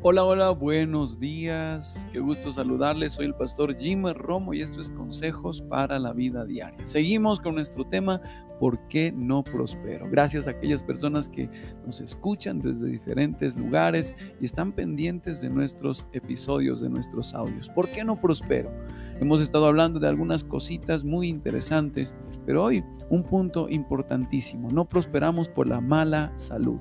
Hola, 0.00 0.24
hola, 0.24 0.50
buenos 0.50 1.18
días. 1.18 2.06
Qué 2.12 2.20
gusto 2.20 2.52
saludarles. 2.52 3.14
Soy 3.14 3.26
el 3.26 3.34
pastor 3.34 3.76
Jimmer 3.76 4.16
Romo 4.16 4.54
y 4.54 4.62
esto 4.62 4.80
es 4.80 4.90
Consejos 4.90 5.60
para 5.60 5.98
la 5.98 6.12
Vida 6.12 6.44
Diaria. 6.44 6.86
Seguimos 6.86 7.40
con 7.40 7.56
nuestro 7.56 7.84
tema, 7.84 8.20
¿por 8.60 8.78
qué 8.86 9.10
no 9.10 9.42
prospero? 9.42 10.08
Gracias 10.08 10.46
a 10.46 10.52
aquellas 10.52 10.84
personas 10.84 11.28
que 11.28 11.50
nos 11.84 12.00
escuchan 12.00 12.60
desde 12.60 12.86
diferentes 12.86 13.56
lugares 13.56 14.14
y 14.40 14.44
están 14.44 14.70
pendientes 14.70 15.40
de 15.40 15.50
nuestros 15.50 16.06
episodios, 16.12 16.80
de 16.80 16.90
nuestros 16.90 17.34
audios. 17.34 17.68
¿Por 17.68 17.88
qué 17.88 18.04
no 18.04 18.20
prospero? 18.20 18.70
Hemos 19.20 19.40
estado 19.40 19.66
hablando 19.66 19.98
de 19.98 20.06
algunas 20.06 20.44
cositas 20.44 21.04
muy 21.04 21.26
interesantes, 21.26 22.14
pero 22.46 22.62
hoy 22.62 22.84
un 23.10 23.24
punto 23.24 23.68
importantísimo. 23.68 24.70
No 24.70 24.84
prosperamos 24.84 25.48
por 25.48 25.66
la 25.66 25.80
mala 25.80 26.32
salud. 26.36 26.78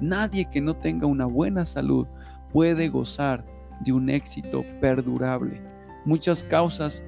Nadie 0.00 0.48
que 0.48 0.60
no 0.60 0.76
tenga 0.76 1.08
una 1.08 1.26
buena 1.26 1.66
salud 1.66 2.06
puede 2.52 2.88
gozar 2.88 3.44
de 3.84 3.92
un 3.92 4.10
éxito 4.10 4.64
perdurable. 4.80 5.60
Muchas 6.04 6.42
causas, 6.42 7.04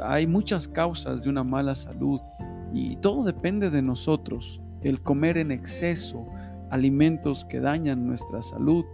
hay 0.00 0.26
muchas 0.26 0.68
causas 0.68 1.24
de 1.24 1.30
una 1.30 1.44
mala 1.44 1.74
salud 1.74 2.20
y 2.72 2.96
todo 2.96 3.24
depende 3.24 3.70
de 3.70 3.82
nosotros. 3.82 4.60
El 4.82 5.00
comer 5.02 5.38
en 5.38 5.52
exceso, 5.52 6.26
alimentos 6.70 7.44
que 7.44 7.60
dañan 7.60 8.06
nuestra 8.06 8.42
salud. 8.42 8.84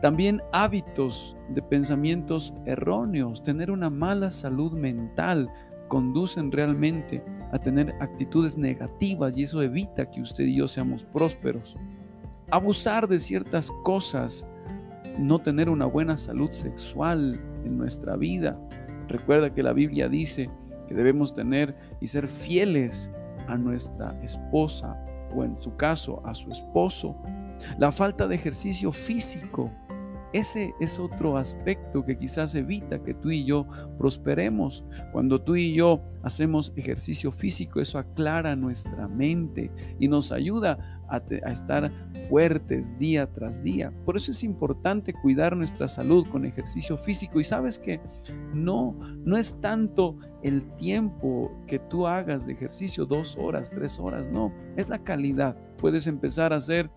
También 0.00 0.42
hábitos 0.52 1.36
de 1.50 1.62
pensamientos 1.62 2.52
erróneos, 2.66 3.42
tener 3.44 3.70
una 3.70 3.90
mala 3.90 4.30
salud 4.30 4.72
mental 4.72 5.48
conducen 5.86 6.50
realmente 6.50 7.22
a 7.52 7.58
tener 7.58 7.94
actitudes 8.00 8.56
negativas 8.56 9.36
y 9.36 9.44
eso 9.44 9.62
evita 9.62 10.10
que 10.10 10.22
usted 10.22 10.44
y 10.44 10.56
yo 10.56 10.66
seamos 10.66 11.04
prósperos 11.04 11.76
abusar 12.52 13.08
de 13.08 13.18
ciertas 13.18 13.70
cosas, 13.82 14.46
no 15.18 15.38
tener 15.38 15.70
una 15.70 15.86
buena 15.86 16.18
salud 16.18 16.52
sexual 16.52 17.40
en 17.64 17.78
nuestra 17.78 18.14
vida. 18.16 18.60
Recuerda 19.08 19.54
que 19.54 19.62
la 19.62 19.72
Biblia 19.72 20.06
dice 20.08 20.50
que 20.86 20.94
debemos 20.94 21.34
tener 21.34 21.74
y 22.00 22.08
ser 22.08 22.28
fieles 22.28 23.10
a 23.48 23.56
nuestra 23.56 24.14
esposa 24.22 25.02
o 25.34 25.44
en 25.44 25.58
su 25.62 25.74
caso 25.76 26.20
a 26.26 26.34
su 26.34 26.50
esposo. 26.52 27.16
La 27.78 27.90
falta 27.90 28.28
de 28.28 28.34
ejercicio 28.34 28.92
físico 28.92 29.70
ese 30.32 30.74
es 30.80 30.98
otro 30.98 31.36
aspecto 31.36 32.04
que 32.04 32.16
quizás 32.16 32.54
evita 32.54 33.02
que 33.02 33.14
tú 33.14 33.30
y 33.30 33.44
yo 33.44 33.66
prosperemos. 33.98 34.84
Cuando 35.12 35.40
tú 35.40 35.56
y 35.56 35.74
yo 35.74 36.00
hacemos 36.22 36.72
ejercicio 36.76 37.30
físico, 37.32 37.80
eso 37.80 37.98
aclara 37.98 38.56
nuestra 38.56 39.08
mente 39.08 39.70
y 40.00 40.08
nos 40.08 40.32
ayuda 40.32 41.02
a, 41.08 41.50
estar 41.50 41.92
fuertes 42.28 42.98
día 42.98 43.30
tras 43.30 43.62
día. 43.62 43.92
Por 44.06 44.16
eso 44.16 44.30
es 44.30 44.42
importante 44.42 45.12
cuidar 45.12 45.54
nuestra 45.56 45.86
salud 45.86 46.26
con 46.28 46.46
ejercicio 46.46 46.96
físico. 46.96 47.38
Y 47.38 47.44
sabes 47.44 47.78
que 47.78 48.00
no, 48.54 48.96
no 49.24 49.36
es 49.36 49.60
tanto 49.60 50.18
el 50.42 50.62
tiempo 50.76 51.52
que 51.66 51.78
tú 51.78 52.06
hagas 52.06 52.46
de 52.46 52.54
ejercicio, 52.54 53.04
dos 53.04 53.36
horas, 53.38 53.70
tres 53.70 53.98
horas, 53.98 54.28
no, 54.28 54.52
es 54.76 54.88
la 54.88 54.98
calidad. 54.98 55.56
Puedes 55.76 56.06
empezar 56.06 56.54
a 56.54 56.56
hacer 56.56 56.90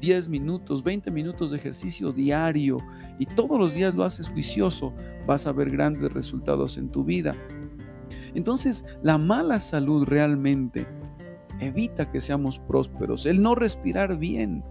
10 0.00 0.28
minutos, 0.28 0.82
20 0.82 1.10
minutos 1.10 1.50
de 1.50 1.56
ejercicio 1.56 2.12
diario 2.12 2.78
y 3.18 3.26
todos 3.26 3.58
los 3.58 3.74
días 3.74 3.94
lo 3.94 4.04
haces 4.04 4.28
juicioso, 4.28 4.92
vas 5.26 5.46
a 5.46 5.52
ver 5.52 5.70
grandes 5.70 6.12
resultados 6.12 6.76
en 6.78 6.88
tu 6.88 7.04
vida. 7.04 7.34
Entonces, 8.34 8.84
la 9.02 9.18
mala 9.18 9.60
salud 9.60 10.06
realmente 10.06 10.86
evita 11.60 12.10
que 12.10 12.20
seamos 12.20 12.58
prósperos, 12.58 13.26
el 13.26 13.42
no 13.42 13.54
respirar 13.54 14.16
bien, 14.16 14.62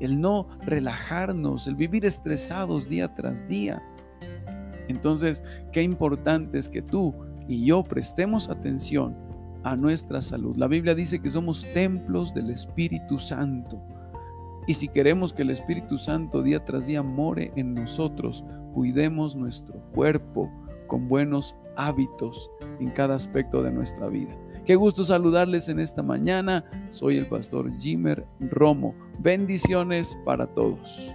el 0.00 0.20
no 0.20 0.48
relajarnos, 0.62 1.66
el 1.66 1.76
vivir 1.76 2.04
estresados 2.04 2.88
día 2.88 3.14
tras 3.14 3.46
día. 3.48 3.82
Entonces, 4.88 5.42
qué 5.72 5.82
importante 5.82 6.58
es 6.58 6.68
que 6.68 6.82
tú 6.82 7.14
y 7.48 7.64
yo 7.66 7.84
prestemos 7.84 8.48
atención 8.48 9.16
a 9.62 9.76
nuestra 9.76 10.22
salud. 10.22 10.56
La 10.56 10.66
Biblia 10.66 10.94
dice 10.94 11.20
que 11.20 11.30
somos 11.30 11.64
templos 11.72 12.34
del 12.34 12.50
Espíritu 12.50 13.18
Santo. 13.18 13.80
Y 14.66 14.74
si 14.74 14.88
queremos 14.88 15.32
que 15.32 15.42
el 15.42 15.50
Espíritu 15.50 15.98
Santo 15.98 16.42
día 16.42 16.64
tras 16.64 16.86
día 16.86 17.02
more 17.02 17.52
en 17.56 17.74
nosotros, 17.74 18.44
cuidemos 18.74 19.34
nuestro 19.34 19.74
cuerpo 19.92 20.50
con 20.86 21.08
buenos 21.08 21.56
hábitos 21.76 22.50
en 22.80 22.90
cada 22.90 23.14
aspecto 23.16 23.62
de 23.62 23.72
nuestra 23.72 24.08
vida. 24.08 24.36
Qué 24.64 24.76
gusto 24.76 25.04
saludarles 25.04 25.68
en 25.68 25.80
esta 25.80 26.02
mañana. 26.02 26.64
Soy 26.90 27.16
el 27.16 27.26
pastor 27.26 27.76
Jimmer 27.78 28.26
Romo. 28.38 28.94
Bendiciones 29.18 30.16
para 30.24 30.46
todos. 30.46 31.12